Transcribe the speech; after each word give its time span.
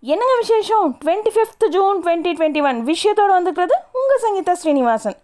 என்னங்க 0.00 0.34
விசேஷம்? 0.38 0.98
Twenty 1.04 1.30
fifth 1.34 1.68
June 1.68 2.02
twenty 2.02 2.32
twenty 2.38 2.62
one 2.62 2.84
விஷயத்தோடு 2.86 3.32
வந்துக்கிறது 3.36 3.76
உங்கள் 3.92 4.20
சங்கீதா 4.24 4.52
ஸ்ரீனிவாசன். 4.52 5.16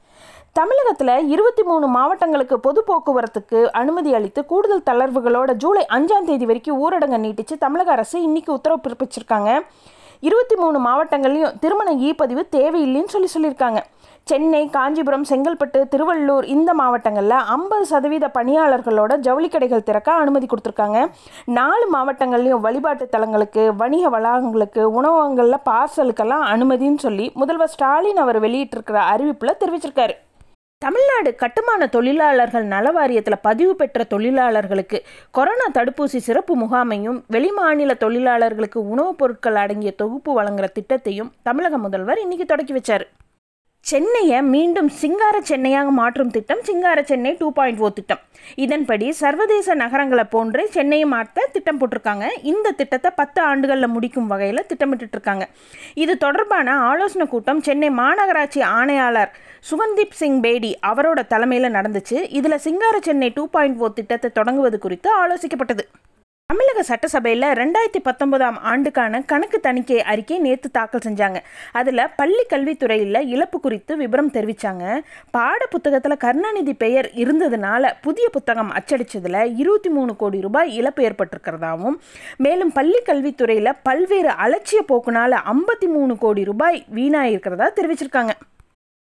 தமிழகத்தில் 0.53 1.29
இருபத்தி 1.29 1.63
மூணு 1.63 1.87
மாவட்டங்களுக்கு 1.87 2.61
பொது 2.61 2.85
போக்குவரத்துக்கு 2.87 3.71
அனுமதி 3.71 4.15
அளித்து 4.15 4.47
கூடுதல் 4.47 4.83
தளர்வுகளோட 4.91 5.53
ஜூலை 5.53 5.87
அஞ்சாம் 5.89 6.25
தேதி 6.25 6.47
வரைக்கும் 6.47 6.81
ஊரடங்கு 6.85 7.21
நீட்டிச்சு 7.27 7.57
தமிழக 7.59 7.91
அரசு 7.91 8.23
இன்னைக்கு 8.23 8.53
உத்தரவு 8.53 8.81
பிறப்பிச்சிருக்காங்க. 8.81 9.61
இருபத்தி 10.21 10.57
மூணு 10.57 10.79
மாவட்டங்கள்லையும் 10.89 11.59
திருமண 11.59 11.95
இ 11.95 12.13
பதிவு 12.13 12.47
தேவையில்லைன்னு 12.53 13.15
சொல்லி 13.15 13.31
சொல்லியிருக்காங்க. 13.37 13.83
சென்னை 14.25 14.69
காஞ்சிபுரம் 14.71 15.25
செங்கல்பட்டு 15.25 15.85
திருவள்ளூர் 15.91 16.45
இந்த 16.45 16.75
மாவட்டங்களில் 16.75 17.31
ஐம்பது 17.31 17.87
சதவீத 17.87 18.31
பணியாளர்களோட 18.35 19.17
ஜவுளி 19.17 19.49
கடைகள் 19.49 19.83
திறக்க 19.83 20.13
அனுமதி 20.13 20.47
கொடுத்துருக்காங்க. 20.47 21.11
நாலு 21.45 21.87
மாவட்டங்கள்லையும் 21.93 22.61
வழிபாட்டு 22.61 23.09
தலங்களுக்கு 23.09 23.77
வணிக 23.77 24.11
வளாகங்களுக்கு 24.11 24.83
உணவகங்களில் 24.83 25.65
பார்சலுக்கெல்லாம் 25.65 26.45
அனுமதின்னு 26.55 26.99
சொல்லி 26.99 27.31
முதல்வர் 27.35 27.69
ஸ்டாலின் 27.69 28.17
அவர் 28.17 28.41
வெளியிட்டிருக்கிற 28.43 29.01
அறிவிப்பில் 29.15 29.61
தெரிவிச்சிருக்காரு. 29.61 30.11
தமிழ்நாடு 30.79 31.35
கட்டுமான 31.35 31.87
தொழிலாளர்கள் 31.87 32.65
நல 32.65 32.93
வாரியத்தில் 32.93 33.43
பதிவு 33.43 33.77
பெற்ற 33.77 34.05
தொழிலாளர்களுக்கு 34.05 35.03
கொரோனா 35.31 35.67
தடுப்பூசி 35.75 36.21
சிறப்பு 36.29 36.57
முகாமையும் 36.57 37.23
வெளிமாநில 37.33 37.97
தொழிலாளர்களுக்கு 37.97 38.89
உணவுப் 38.89 39.19
பொருட்கள் 39.19 39.55
அடங்கிய 39.55 39.93
தொகுப்பு 39.93 40.33
வழங்குகிற 40.33 40.73
திட்டத்தையும் 40.81 41.31
தமிழக 41.43 41.79
முதல்வர் 41.79 42.19
இன்னைக்கு 42.19 42.47
தொடக்கி 42.47 42.75
வச்சார். 42.75 43.05
சென்னையை 43.91 44.41
மீண்டும் 44.55 44.89
சிங்கார 44.99 45.37
சென்னையாக 45.49 45.89
மாற்றும் 45.99 46.31
திட்டம் 46.35 46.61
சிங்கார 46.69 46.99
சென்னை 47.09 47.31
டூ 47.41 47.47
பாயிண்ட் 47.57 47.81
ஓ 47.87 47.89
திட்டம். 47.97 48.21
இதன்படி 48.65 49.07
சர்வதேச 49.21 49.75
நகரங்களை 49.81 50.25
போன்றே 50.35 50.65
சென்னையை 50.77 51.07
மாற்ற 51.15 51.47
திட்டம் 51.55 51.81
போட்டிருக்காங்க. 51.81 52.27
இந்த 52.53 52.73
திட்டத்தை 52.81 53.11
பத்து 53.21 53.41
ஆண்டுகளில் 53.49 53.93
முடிக்கும் 53.95 54.31
வகையில் 54.33 54.67
திட்டமிட்டு 54.71 55.17
இருக்காங்க 55.17 55.47
இது 56.05 56.15
தொடர்பான 56.25 56.77
ஆலோசனை 56.91 57.27
கூட்டம் 57.35 57.65
சென்னை 57.69 57.91
மாநகராட்சி 58.01 58.63
ஆணையாளர் 58.79 59.35
சுகந்தீப் 59.71 60.17
சிங் 60.21 60.41
பேடி 60.47 60.73
அவரோட 60.93 61.27
தலைமையில் 61.35 61.75
நடந்துச்சு. 61.79 62.17
இதில் 62.39 62.65
சிங்கார 62.69 62.97
சென்னை 63.09 63.31
டூ 63.39 63.47
பாயிண்ட் 63.57 63.83
ஓ 63.87 63.91
திட்டத்தை 63.99 64.31
தொடங்குவது 64.39 64.81
குறித்து 64.87 65.11
ஆலோசிக்கப்பட்டது. 65.23 65.87
தமிழக 66.53 66.81
சட்டசபையில் 66.89 67.47
ரெண்டாயிரத்தி 67.59 68.01
பத்தொன்பதாம் 68.07 68.57
ஆண்டுக்கான 68.71 69.21
கணக்கு 69.31 69.59
தணிக்கை 69.61 70.01
அறிக்கை 70.13 70.39
நேற்று 70.39 70.69
தாக்கல் 70.71 71.03
செஞ்சாங்க. 71.07 71.39
அதில் 71.73 72.03
பள்ளி 72.17 72.43
கல்வித்துறையில் 72.51 73.21
இழப்பு 73.35 73.59
குறித்து 73.61 73.97
விவரம் 73.97 74.31
தெரிவித்தாங்க 74.35 74.85
பாட 75.37 75.61
புத்தகத்தில் 75.67 76.17
கருணாநிதி 76.17 76.75
பெயர் 76.75 77.09
இருந்ததுனால 77.23 77.93
புதிய 78.07 78.29
புத்தகம் 78.29 78.75
அச்சடித்ததில் 78.79 79.41
இருபத்தி 79.63 79.93
மூணு 79.97 80.15
கோடி 80.17 80.41
ரூபாய் 80.41 80.75
இழப்பு 80.75 81.03
ஏற்பட்டிருக்கிறதாகவும் 81.09 81.99
மேலும் 82.37 82.73
பள்ளி 82.73 83.03
கல்வித்துறையில் 83.11 83.79
பல்வேறு 83.83 84.33
அலட்சிய 84.47 84.83
போக்குனால 84.93 85.43
ஐம்பத்தி 85.57 85.89
மூணு 85.97 86.17
கோடி 86.19 86.45
ரூபாய் 86.45 86.85
வீணாயிருக்கிறதா 86.95 87.69
தெரிவிச்சிருக்காங்க. 87.81 88.35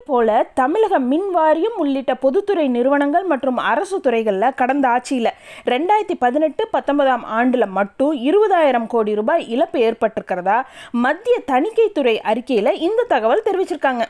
போல 0.08 0.28
தமிழக 0.60 0.98
மின் 1.10 1.28
வாரியம் 1.36 1.76
உள்ளிட்ட 1.82 2.12
பொதுத்துறை 2.22 2.64
நிறுவனங்கள் 2.76 3.26
மற்றும் 3.32 3.58
அரசு 3.70 3.96
துறைகளில் 4.06 4.56
கடந்த 4.60 4.86
ஆட்சியில் 4.94 5.30
ரெண்டாயிரத்தி 5.72 6.16
பதினெட்டு 6.24 6.64
பத்தொன்பதாம் 6.74 7.24
ஆண்டில் 7.38 7.74
மட்டும் 7.78 8.14
இருபதாயிரம் 8.28 8.90
கோடி 8.94 9.14
ரூபாய் 9.20 9.46
இழப்பு 9.54 9.78
ஏற்பட்டிருக்கிறதா 9.88 10.58
மத்திய 11.06 11.36
தணிக்கைத்துறை 11.52 12.16
அறிக்கையில் 12.32 12.80
இந்த 12.88 13.08
தகவல் 13.14 13.46
தெரிவிச்சிருக்காங்க. 13.48 14.04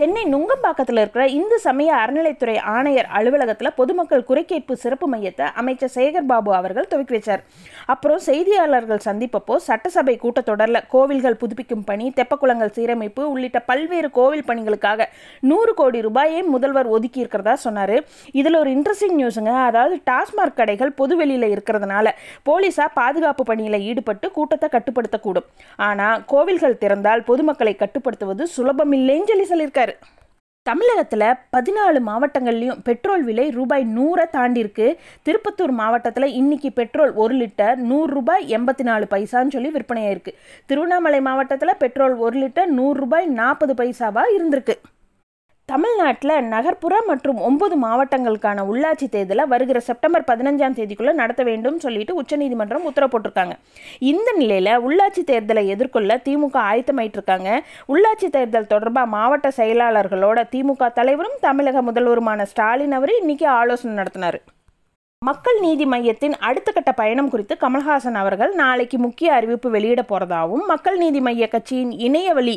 சென்னை 0.00 0.20
நுங்கம்பாக்கத்தில் 0.32 0.98
இருக்கிற 1.00 1.24
இந்து 1.38 1.56
சமய 1.64 1.88
அறநிலைத்துறை 2.02 2.54
ஆணையர் 2.74 3.08
அலுவலகத்தில் 3.16 3.68
பொதுமக்கள் 3.80 4.22
குறைகேட்பு 4.28 4.74
சிறப்பு 4.84 5.06
மையத்தை 5.12 5.46
அமைச்சர் 5.60 5.92
சேகர் 5.96 6.26
பாபு 6.30 6.50
அவர்கள் 6.58 6.88
துவக்கி 6.92 7.14
வச்சார். 7.16 7.42
அப்புறம் 7.92 8.20
செய்தியாளர்கள் 8.26 9.02
சந்திப்பப்போ 9.06 9.56
சட்டசபை 9.66 10.14
கூட்டத்தொடரில் 10.22 10.80
கோவில்கள் 10.94 11.36
புதுப்பிக்கும் 11.42 11.84
பணி 11.90 12.06
தெப்பக்குளங்கள் 12.20 12.72
சீரமைப்பு 12.76 13.22
உள்ளிட்ட 13.32 13.60
பல்வேறு 13.68 14.10
கோவில் 14.18 14.46
பணிகளுக்காக 14.48 15.08
நூறு 15.50 15.74
கோடி 15.80 16.00
ரூபாயை 16.06 16.40
முதல்வர் 16.54 16.88
ஒதுக்கி 16.96 17.22
இருக்கிறதா 17.24 17.54
சொன்னார். 17.66 17.94
இதில் 18.40 18.60
ஒரு 18.62 18.72
இன்ட்ரெஸ்டிங் 18.76 19.16
நியூஸுங்க 19.20 19.52
அதாவது 19.68 19.98
டாஸ்மாக் 20.10 20.58
கடைகள் 20.62 20.94
பொதுவெளியில் 21.02 21.48
இருக்கிறதுனால 21.54 22.14
போலீஸாக 22.50 22.90
பாதுகாப்பு 23.00 23.46
பணியில் 23.52 23.80
ஈடுபட்டு 23.90 24.32
கூட்டத்தை 24.38 24.70
கட்டுப்படுத்தக்கூடும். 24.78 25.48
ஆனால் 25.90 26.26
கோவில்கள் 26.34 26.80
திறந்தால் 26.84 27.26
பொதுமக்களை 27.30 27.76
கட்டுப்படுத்துவது 27.84 28.42
சுலபமில்லைன்னு 28.56 29.30
சொல்லி 29.32 29.48
சொல்லியிருக்காரு. 29.52 29.81
தமிழகத்தில் 30.62 31.36
பதினாலு 31.56 31.98
மாவட்டங்கள்லையும் 32.06 32.80
பெட்ரோல் 32.84 33.24
விலை 33.24 33.50
ரூபாய் 33.50 33.86
நூறை 33.96 34.24
தாண்டிருக்கு 34.32 34.96
திருப்பத்தூர் 35.24 35.70
மாவட்டத்தில் 35.70 36.32
இன்னைக்கு 36.32 36.72
பெட்ரோல் 36.72 37.12
ஒரு 37.14 37.34
லிட்டர் 37.34 37.74
நூறு 37.74 38.12
ரூபாய் 38.12 38.44
எண்பத்தி 38.48 38.82
நாலு 38.82 39.06
பைசான்னு 39.10 39.48
சொல்லி 39.48 39.70
விற்பனையாயிருக்கு. 39.70 40.32
திருவண்ணாமலை 40.66 41.20
மாவட்டத்தில் 41.20 41.76
பெட்ரோல் 41.78 42.14
ஒரு 42.14 42.38
லிட்டர் 42.40 42.66
நூறு 42.66 43.00
ரூபாய் 43.00 43.26
நாற்பது 43.26 43.74
பைசாவாக 43.74 44.34
இருந்திருக்கு. 44.38 44.74
தமிழ்நாட்டில் 45.72 46.46
நகர்ப்புற 46.52 46.94
மற்றும் 47.10 47.38
ஒன்பது 47.48 47.74
மாவட்டங்களுக்கான 47.84 48.64
உள்ளாட்சி 48.70 49.06
தேர்தலை 49.14 49.44
வருகிற 49.52 49.78
செப்டம்பர் 49.86 50.26
பதினஞ்சாம் 50.30 50.76
தேதிக்குள்ளே 50.78 51.12
நடத்த 51.20 51.42
வேண்டும் 51.48 51.78
சொல்லிட்டு 51.84 52.12
உச்சநீதிமன்றம் 52.20 52.86
உத்தரவு 52.88 53.12
போட்டிருக்காங்க. 53.12 53.54
இந்த 54.10 54.28
நிலையில் 54.40 54.72
உள்ளாட்சி 54.86 55.22
தேர்தலை 55.30 55.64
எதிர்கொள்ள 55.74 56.20
திமுக 56.26 56.56
ஆயத்தமாயிட்டிருக்காங்க. 56.70 57.50
உள்ளாட்சி 57.94 58.30
தேர்தல் 58.36 58.72
தொடர்பாக 58.74 59.12
மாவட்ட 59.16 59.50
செயலாளர்களோட 59.60 60.40
திமுக 60.54 60.92
தலைவரும் 61.00 61.38
தமிழக 61.48 61.82
முதல்வருமான 61.90 62.42
ஸ்டாலின் 62.52 62.96
அவர் 62.98 63.12
இன்றைக்கி 63.22 63.46
ஆலோசனை 63.60 63.94
நடத்தினார். 64.00 64.40
மக்கள் 65.26 65.58
நீதி 65.60 65.84
மையத்தின் 65.86 66.34
அடுத்த 66.38 66.72
கட்ட 66.72 66.92
பயணம் 66.92 67.28
குறித்து 67.28 67.54
கமல்ஹாசன் 67.60 68.14
அவர்கள் 68.14 68.52
நாளைக்கு 68.54 68.98
முக்கிய 68.98 69.32
அறிவிப்பு 69.32 69.70
வெளியிட 69.70 70.02
போகிறதாகவும் 70.02 70.64
மக்கள் 70.66 70.96
நீதி 70.96 71.20
மைய 71.20 71.48
கட்சியின் 71.48 71.92
இணையவழி 72.06 72.56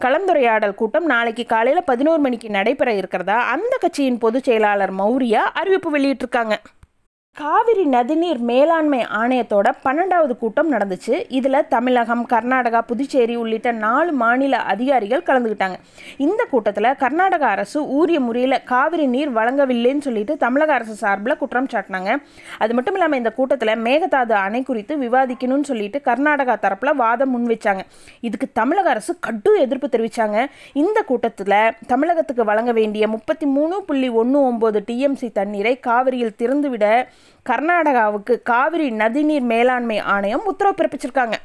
கலந்துரையாடல் 0.00 0.74
கூட்டம் 0.74 1.04
நாளைக்கு 1.04 1.44
காலையில் 1.46 1.84
பதினோரு 1.84 2.18
மணிக்கு 2.18 2.50
நடைபெற 2.50 2.92
இருக்கிறதா 2.92 3.38
அந்த 3.48 3.76
கட்சியின் 3.80 4.18
பொதுச் 4.18 4.44
செயலாளர் 4.44 4.94
மௌரியா 4.94 5.42
அறிவிப்பு 5.60 5.98
வெளியிட்டிருக்காங்க. 5.98 6.56
காவிரி 7.40 7.82
நதிநீர் 7.94 8.38
மேலாண்மை 8.50 8.98
ஆணையத்தோட 9.18 9.68
பன்னெண்டாவது 9.82 10.34
கூட்டம் 10.42 10.70
நடந்துச்சு. 10.74 11.14
இதில் 11.38 11.58
தமிழகம் 11.74 12.22
கர்நாடகா 12.30 12.80
புதுச்சேரி 12.90 13.34
உள்ளிட்ட 13.40 13.70
நாலு 13.82 14.12
மாநில 14.20 14.58
அதிகாரிகள் 14.72 15.24
கலந்துக்கிட்டாங்க 15.26 15.76
இந்த 16.26 16.42
கூட்டத்தில் 16.52 16.88
கர்நாடக 17.02 17.44
அரசு 17.54 17.80
ஊரிய 17.96 18.20
முறையில் 18.26 18.58
காவிரி 18.70 19.08
நீர் 19.16 19.32
வழங்கவில்லைன்னு 19.38 20.06
சொல்லிட்டு 20.06 20.36
தமிழக 20.44 20.72
அரசு 20.78 20.96
சார்பில் 21.02 21.38
குற்றம் 21.42 21.68
சாட்டினாங்க. 21.74 22.14
அது 22.62 22.74
மட்டும் 22.78 22.96
இல்லாமல் 22.98 23.20
இந்த 23.22 23.32
கூட்டத்தில் 23.40 23.74
மேகதாது 23.86 24.34
அணை 24.44 24.62
குறித்து 24.70 24.96
விவாதிக்கணும்னு 25.04 25.70
சொல்லிட்டு 25.72 26.00
கர்நாடகா 26.08 26.56
தரப்பில் 26.64 26.98
வாதம் 27.02 27.32
முன் 27.36 27.46
வச்சாங்க 27.52 27.84
இதுக்கு 28.28 28.48
தமிழக 28.60 28.90
அரசு 28.94 29.14
கடும் 29.28 29.60
எதிர்ப்பு 29.66 29.90
தெரிவித்தாங்க 29.96 30.38
இந்த 30.84 30.98
கூட்டத்தில் 31.12 31.58
தமிழகத்துக்கு 31.92 32.48
வழங்க 32.52 32.74
வேண்டிய 32.80 33.04
முப்பத்தி 33.16 33.48
மூணு 33.58 33.76
புள்ளி 33.90 34.10
ஒன்று 34.22 34.40
ஒம்பது 34.50 34.80
டிஎம்சி 34.90 35.30
தண்ணீரை 35.40 35.76
காவிரியில் 35.90 36.36
திறந்துவிட 36.42 36.84
கர்நாடகாவுக்கு 37.50 38.36
காவிரி 38.42 38.90
நதிநீர் 38.90 39.50
மேலாண்மை 39.54 39.98
ஆணையம் 39.98 40.44
உத்தரவு 40.44 40.78
பிறப்பிச்சிருக்காங்க. 40.78 41.36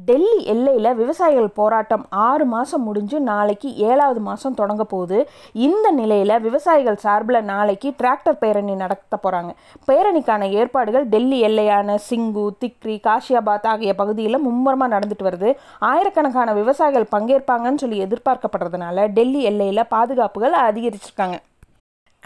டெல்லி 0.00 0.44
எல்லையில் 0.44 0.94
விவசாயிகள் 0.94 1.48
போராட்டம் 1.48 2.06
ஆறு 2.10 2.44
மாதம் 2.44 2.82
முடிஞ்சு 2.82 3.20
நாளைக்கு 3.20 3.68
ஏழாவது 3.76 4.20
மாதம் 4.20 4.54
தொடங்க 4.54 4.84
போகுது. 4.84 5.18
இந்த 5.52 5.90
நிலையில் 5.90 6.40
விவசாயிகள் 6.40 6.96
சார்பில் 6.96 7.40
நாளைக்கு 7.44 7.94
டிராக்டர் 8.00 8.38
பேரணி 8.38 8.74
நடத்த 8.74 9.18
போகிறாங்க 9.22 9.52
பேரணிக்கான 9.88 10.50
ஏற்பாடுகள் 10.50 11.06
டெல்லி 11.06 11.38
எல்லையான 11.48 11.96
சிங்கு 12.10 12.46
திக்ரி 12.64 12.96
காஷியாபாத் 13.08 13.66
ஆகிய 13.72 13.94
பகுதியில் 13.94 14.38
மும்முரமாக 14.38 14.98
நடந்துட்டு 14.98 15.28
வருது. 15.30 15.56
ஆயிரக்கணக்கான 15.78 16.52
விவசாயிகள் 16.52 17.12
பங்கேற்பாங்கன்னு 17.16 17.82
சொல்லி 17.84 18.04
எதிர்பார்க்கப்படுறதுனால 18.04 19.08
டெல்லி 19.08 19.42
எல்லையில் 19.42 19.88
பாதுகாப்புகள் 19.88 20.52
அதிகரிச்சிருக்காங்க. 20.52 21.38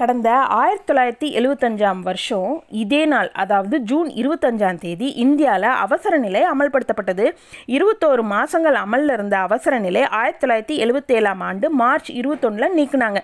கடந்த 0.00 0.34
ஆயிரத்தி 0.58 0.86
தொள்ளாயிரத்தி 0.88 1.28
எழுபத்தஞ்சாம் 1.38 1.98
வருஷம் 2.00 2.52
இதே 2.82 3.00
நாள் 3.04 3.30
அதாவது 3.42 3.80
ஜூன் 3.80 4.08
இருபத்தஞ்சாம் 4.20 4.78
தேதி 4.78 5.08
இந்தியாவில் 5.24 5.66
அவசர 5.84 6.18
நிலை 6.18 6.42
அமல்படுத்தப்பட்டது. 6.42 7.26
இருபத்தோரு 7.66 8.22
மாதங்கள் 8.22 8.74
அமலில் 8.74 9.12
இருந்த 9.12 9.36
அவசர 9.38 9.78
நிலை 9.78 10.02
ஆயிரத்தி 10.20 10.42
தொள்ளாயிரத்தி 10.42 10.76
எழுபத்தேழாம் 10.86 11.42
ஆண்டு 11.48 11.70
மார்ச் 11.70 12.10
இருபத்தொன்னில் 12.10 12.76
நீக்கினாங்க. 12.78 13.20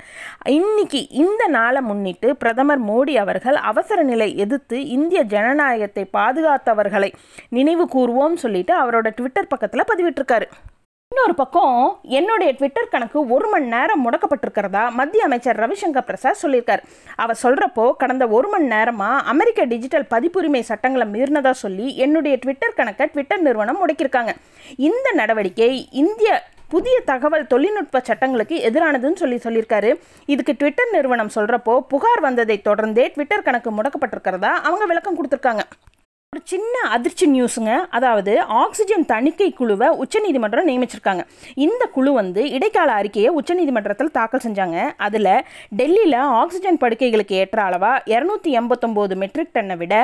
இன்னைக்கு 0.58 1.08
இந்த 1.22 1.46
நாளை 1.46 1.80
முன்னிட்டு 1.80 2.36
பிரதமர் 2.36 2.84
மோடி 2.84 3.16
அவர்கள் 3.16 3.54
அவசர 3.54 4.02
நிலை 4.02 4.36
எதிர்த்து 4.36 4.86
இந்திய 4.98 5.22
ஜனநாயகத்தை 5.22 6.06
பாதுகாத்தவர்களை 6.12 7.12
நினைவு 7.48 7.86
கூறுவோம் 7.96 8.40
சொல்லிட்டு 8.46 8.74
அவரோட 8.84 9.08
ட்விட்டர் 9.14 9.52
பக்கத்தில் 9.54 9.88
பதிவிட்டிருக்காரு. 9.92 10.48
இன்னொரு 11.16 11.36
பக்கம் 11.40 11.76
என்னுடைய 12.16 12.50
ட்விட்டர் 12.56 12.90
கணக்கு 12.94 13.18
ஒரு 13.34 13.46
மணி 13.52 13.66
நேரம் 13.74 14.02
முடக்கப்பட்டிருக்கிறதா 14.06 14.82
மத்திய 14.98 15.22
அமைச்சர் 15.28 15.58
ரவிசங்கர் 15.62 16.04
பிரசாத் 16.08 16.40
சொல்லியிருக்கார். 16.42 16.82
அவர் 17.22 17.38
சொல்கிறப்போ 17.44 17.84
கடந்த 18.02 18.24
ஒரு 18.38 18.48
மணி 18.54 18.66
நேரமாக 18.72 19.22
அமெரிக்க 19.32 19.64
டிஜிட்டல் 19.70 20.04
பதிப்புரிமை 20.10 20.62
சட்டங்களை 20.70 21.06
மீறினதா 21.14 21.52
சொல்லி 21.62 21.86
என்னுடைய 22.06 22.34
ட்விட்டர் 22.42 22.76
கணக்கை 22.80 23.06
ட்விட்டர் 23.14 23.42
நிறுவனம் 23.46 23.80
முடக்கியிருக்காங்க. 23.82 24.34
இந்த 24.88 25.06
நடவடிக்கை 25.20 25.70
இந்திய 26.02 26.42
புதிய 26.74 26.98
தகவல் 27.10 27.50
தொழில்நுட்ப 27.54 28.04
சட்டங்களுக்கு 28.10 28.58
எதிரானதுன்னு 28.70 29.22
சொல்லி 29.24 29.40
சொல்லியிருக்காரு. 29.48 29.92
இதுக்கு 30.34 30.54
ட்விட்டர் 30.60 30.94
நிறுவனம் 30.98 31.34
சொல்கிறப்போ 31.38 31.76
புகார் 31.94 32.26
வந்ததை 32.28 32.58
தொடர்ந்தே 32.70 33.06
ட்விட்டர் 33.16 33.48
கணக்கு 33.50 33.72
முடக்கப்பட்டிருக்கிறதா 33.78 34.54
அவங்க 34.68 34.86
விளக்கம் 34.92 35.18
கொடுத்துருக்காங்க. 35.18 35.64
சின்ன 36.50 36.74
அதிர்ச்சி 36.94 37.26
நியூஸுங்க 37.32 37.72
அதாவது 37.96 38.32
ஆக்சிஜன் 38.62 39.04
தணிக்கை 39.12 39.46
குழுவை 39.58 39.86
உச்சநீதிமன்றம் 40.02 40.68
நியமிச்சிருக்காங்க. 40.68 41.22
இந்த 41.64 41.82
குழு 41.94 42.10
வந்து 42.18 42.42
இடைக்கால 42.56 42.90
அறிக்கையை 42.98 43.30
உச்சநீதிமன்றத்தில் 43.38 44.12
தாக்கல் 44.16 44.42
செஞ்சாங்க. 44.44 44.76
அதில் 45.06 45.30
டெல்லியில் 45.78 46.18
ஆக்சிஜன் 46.40 46.78
படுக்கைகளுக்கு 46.82 47.34
ஏற்ற 47.42 47.62
அளவாக 47.62 48.02
இரநூத்தி 48.14 48.50
எண்பத்தொம்போது 48.58 49.16
மெட்ரிக் 49.22 49.54
டன்னை 49.56 49.76
விட 49.76 49.94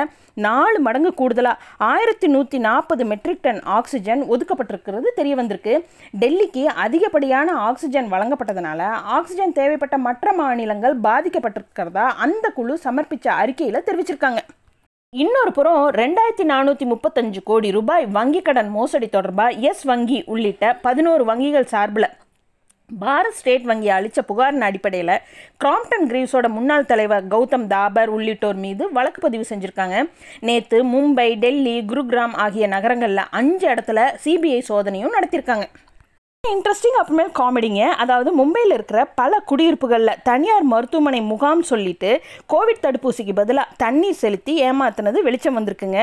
நாலு 0.45 0.79
மடங்கு 0.87 1.11
கூடுதலாக 1.19 1.61
ஆயிரத்தி 1.91 2.27
நூற்றி 2.33 2.59
நாற்பது 2.67 3.05
மெட்ரிக் 3.11 3.43
டன் 3.45 3.61
ஆக்சிஜன் 3.77 4.23
ஒதுக்கப்பட்டிருக்கிறது 4.35 5.13
தெரிய 5.19 5.35
வந்திருக்கு. 5.41 5.75
டெல்லிக்கு 6.23 6.65
அதிகப்படியான 6.85 7.55
ஆக்சிஜன் 7.69 8.09
வழங்கப்பட்டதுனால 8.15 8.81
ஆக்சிஜன் 9.17 9.55
தேவைப்பட்ட 9.59 9.97
மற்ற 10.07 10.33
மாநிலங்கள் 10.41 10.97
பாதிக்கப்பட்டிருக்கிறதா 11.07 12.07
அந்த 12.25 12.45
குழு 12.59 12.75
சமர்ப்பித்த 12.87 13.27
அறிக்கையில் 13.43 13.85
தெரிவிச்சிருக்காங்க. 13.87 14.41
இன்னொரு 15.21 15.51
புறம் 15.51 15.91
ரெண்டாயிரத்தி 15.91 16.45
நானூற்றி 16.45 16.85
முப்பத்தஞ்சு 16.85 17.39
கோடி 17.43 17.71
ரூபாய் 17.71 18.05
வங்கிக் 18.05 18.41
கடன் 18.41 18.69
மோசடி 18.69 19.07
தொடர்பாக 19.07 19.59
எஸ் 19.59 19.83
வங்கி 19.83 20.23
உள்ளிட்ட 20.25 20.73
பதினோரு 20.81 21.23
வங்கிகள் 21.25 21.63
சார்பில் 21.63 22.07
பாரத் 23.01 23.37
ஸ்டேட் 23.39 23.63
வங்கி 23.63 23.89
அளித்த 23.89 24.21
புகாரின் 24.21 24.61
அடிப்படையில் 24.61 25.13
கிராம்ப்டன் 25.63 26.07
கிரீவ்ஸோட 26.09 26.47
முன்னாள் 26.47 26.85
தலைவர் 26.85 27.27
கௌதம் 27.27 27.67
தாபர் 27.67 28.07
உள்ளிட்டோர் 28.07 28.55
மீது 28.55 28.91
வழக்கு 28.91 29.21
பதிவு 29.21 29.45
செஞ்சுருக்காங்க. 29.49 30.09
நேற்று 30.39 30.85
மும்பை 30.85 31.39
டெல்லி 31.39 31.81
குருகிராம் 31.81 32.35
ஆகிய 32.35 32.67
நகரங்களில் 32.67 33.29
அஞ்சு 33.31 33.67
இடத்துல 33.67 34.09
சிபிஐ 34.25 34.59
சோதனையும் 34.59 35.15
நடத்தியிருக்காங்க 35.19 35.67
இன்ட்ரெஸ்டிங் 36.51 36.97
அப்புறமேல் 36.99 37.29
காமெடிங்க 37.37 37.81
அதாவது 38.03 38.29
மும்பையில் 38.39 38.73
இருக்கிற 38.75 38.99
பல 39.19 39.33
குடியிருப்புகளில் 39.49 40.19
தனியார் 40.29 40.65
மருத்துவமனை 40.71 41.21
முகாம் 41.29 41.61
சொல்லிட்டு 41.69 42.09
கோவிட் 42.53 42.81
தடுப்பூசிக்கு 42.85 43.33
பதிலாக 43.39 43.75
தண்ணீர் 43.83 44.19
செலுத்தி 44.23 44.53
ஏமாத்தினது 44.69 45.21
வெளிச்சம் 45.27 45.57
வந்திருக்குங்க. 45.59 45.99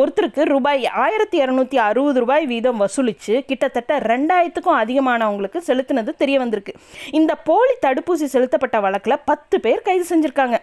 ஒருத்தருக்கு 0.00 0.42
ரூபாய் 0.52 0.82
ஆயிரத்தி 1.04 1.38
இரநூத்தி 1.44 1.78
அறுபது 1.88 2.20
ரூபாய் 2.24 2.46
வீதம் 2.52 2.80
வசூலித்து 2.84 3.34
கிட்டத்தட்ட 3.50 3.98
ரெண்டாயிரத்துக்கும் 4.10 4.80
அதிகமானவங்களுக்கு 4.82 5.62
செலுத்தினது 5.70 6.14
தெரிய 6.22 6.38
வந்திருக்கு. 6.44 6.74
இந்த 7.20 7.34
போலி 7.48 7.76
தடுப்பூசி 7.86 8.28
செலுத்தப்பட்ட 8.36 8.78
வழக்கில் 8.86 9.22
பத்து 9.30 9.58
பேர் 9.66 9.86
கைது 9.88 10.06
செஞ்சுருக்காங்க. 10.12 10.58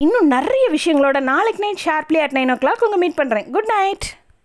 இன்னும் 0.00 0.30
நிறைய 0.36 0.66
விஷயங்களோட 0.78 1.20
நாளைக்கு 1.32 1.62
night 1.66 1.84
sharply 1.88 2.20
at 2.26 2.36
nine 2.38 2.52
o'clock 2.64 2.86
உங்கள் 2.88 3.02
மீட் 3.04 3.20
பண்ணுறேன் 3.22 3.48
குட் 3.56 3.72
நைட் 3.76 4.08